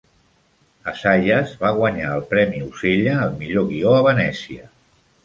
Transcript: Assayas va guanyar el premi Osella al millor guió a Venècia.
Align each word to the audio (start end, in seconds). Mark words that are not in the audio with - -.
Assayas 0.91 1.53
va 1.59 1.69
guanyar 1.79 2.09
el 2.19 2.25
premi 2.31 2.63
Osella 2.69 3.13
al 3.27 3.37
millor 3.43 3.69
guió 3.75 3.93
a 3.99 4.01
Venècia. 4.09 4.67